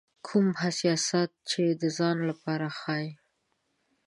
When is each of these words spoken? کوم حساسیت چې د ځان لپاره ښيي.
کوم 0.27 0.47
حساسیت 0.61 1.31
چې 1.49 1.63
د 1.81 1.83
ځان 1.97 2.17
لپاره 2.29 2.67
ښيي. 2.79 3.09